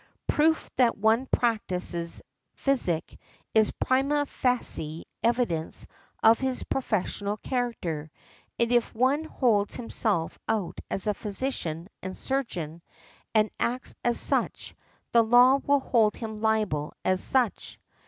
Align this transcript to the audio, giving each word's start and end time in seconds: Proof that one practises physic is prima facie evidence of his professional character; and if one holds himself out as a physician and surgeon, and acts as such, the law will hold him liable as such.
Proof 0.25 0.67
that 0.77 0.97
one 0.97 1.27
practises 1.27 2.23
physic 2.55 3.19
is 3.53 3.69
prima 3.69 4.25
facie 4.25 5.05
evidence 5.21 5.85
of 6.23 6.39
his 6.39 6.63
professional 6.63 7.37
character; 7.37 8.09
and 8.57 8.71
if 8.71 8.95
one 8.95 9.25
holds 9.25 9.75
himself 9.75 10.39
out 10.49 10.79
as 10.89 11.05
a 11.05 11.13
physician 11.13 11.87
and 12.01 12.17
surgeon, 12.17 12.81
and 13.35 13.51
acts 13.59 13.93
as 14.03 14.19
such, 14.19 14.73
the 15.11 15.21
law 15.23 15.57
will 15.57 15.79
hold 15.81 16.15
him 16.15 16.41
liable 16.41 16.93
as 17.05 17.23
such. 17.23 17.79